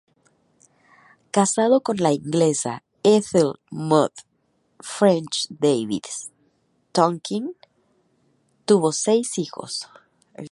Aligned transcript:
Casado 1.29 1.81
con 1.81 1.97
la 1.97 2.11
inglesa 2.11 2.81
Ethel 3.03 3.59
Maud 3.69 4.09
Ffrench-Davis 4.79 6.31
Tonkin, 6.91 7.53
tuvo 8.65 8.91
seis 8.91 9.37
hijos. 9.37 9.87